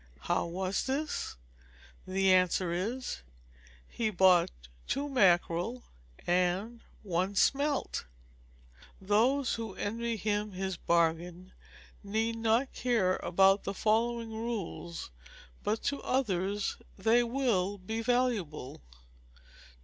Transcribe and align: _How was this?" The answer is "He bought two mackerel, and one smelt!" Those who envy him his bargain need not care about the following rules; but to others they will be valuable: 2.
_How 0.21 0.47
was 0.47 0.87
this?" 0.87 1.35
The 2.07 2.33
answer 2.33 2.71
is 2.73 3.21
"He 3.87 4.09
bought 4.09 4.49
two 4.87 5.07
mackerel, 5.07 5.83
and 6.25 6.81
one 7.03 7.35
smelt!" 7.35 8.05
Those 8.99 9.53
who 9.53 9.75
envy 9.75 10.17
him 10.17 10.53
his 10.53 10.75
bargain 10.75 11.51
need 12.03 12.37
not 12.37 12.73
care 12.73 13.17
about 13.17 13.63
the 13.63 13.75
following 13.75 14.31
rules; 14.31 15.11
but 15.63 15.83
to 15.83 16.01
others 16.01 16.77
they 16.97 17.21
will 17.21 17.77
be 17.77 18.01
valuable: 18.01 18.81
2. 19.35 19.39